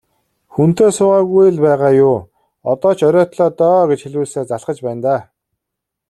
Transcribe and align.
Хүнтэй 0.53 0.91
суугаагүй 0.97 1.47
л 1.55 1.59
байгаа 1.65 1.91
юу, 2.07 2.17
одоо 2.71 2.91
ч 2.97 2.99
оройтлоо 3.07 3.49
доо 3.59 3.79
гэж 3.89 3.99
хэлүүлсээр 4.03 4.47
залхаж 4.51 4.77
байна 4.85 5.01
даа. 5.05 5.21